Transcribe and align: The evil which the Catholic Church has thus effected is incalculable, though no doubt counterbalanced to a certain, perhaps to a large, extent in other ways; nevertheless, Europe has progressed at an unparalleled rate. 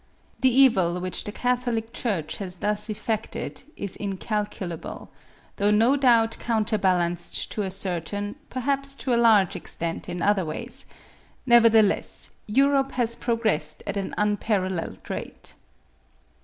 The 0.39 0.49
evil 0.49 0.99
which 0.99 1.25
the 1.25 1.31
Catholic 1.31 1.93
Church 1.93 2.37
has 2.37 2.55
thus 2.55 2.89
effected 2.89 3.61
is 3.77 3.95
incalculable, 3.95 5.11
though 5.57 5.69
no 5.69 5.95
doubt 5.95 6.37
counterbalanced 6.39 7.51
to 7.51 7.61
a 7.61 7.69
certain, 7.69 8.33
perhaps 8.49 8.95
to 8.95 9.13
a 9.13 9.15
large, 9.15 9.55
extent 9.55 10.09
in 10.09 10.23
other 10.23 10.43
ways; 10.43 10.87
nevertheless, 11.45 12.31
Europe 12.47 12.93
has 12.93 13.15
progressed 13.15 13.83
at 13.85 13.95
an 13.95 14.15
unparalleled 14.17 15.07
rate. 15.07 15.53